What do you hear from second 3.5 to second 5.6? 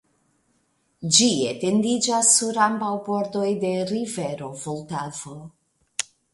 de rivero Vultavo.